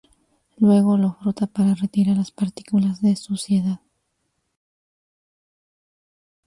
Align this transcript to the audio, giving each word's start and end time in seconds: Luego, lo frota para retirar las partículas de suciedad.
Luego, 0.57 0.97
lo 0.97 1.13
frota 1.13 1.45
para 1.45 1.75
retirar 1.75 2.17
las 2.17 2.31
partículas 2.31 3.03
de 3.03 3.15
suciedad. 3.15 3.81